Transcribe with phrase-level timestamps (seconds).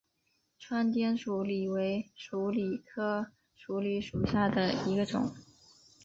[0.57, 5.31] 川滇鼠李为鼠李科鼠李属下的一个种。